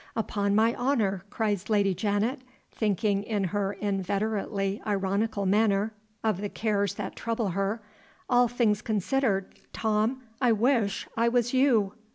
"Upon 0.15 0.55
my 0.55 0.73
honor," 0.73 1.23
cries 1.29 1.69
Lady 1.69 1.93
Janet, 1.93 2.41
thinking, 2.71 3.21
in 3.21 3.43
her 3.43 3.73
inveterately 3.73 4.81
ironical 4.83 5.45
manner, 5.45 5.93
of 6.23 6.41
the 6.41 6.49
cares 6.49 6.95
that 6.95 7.15
trouble 7.15 7.49
her, 7.49 7.83
"all 8.27 8.47
things 8.47 8.81
considered, 8.81 9.53
Tom, 9.73 10.23
I 10.41 10.53
wish 10.53 11.07
I 11.15 11.27
was 11.29 11.53
You!" 11.53 11.93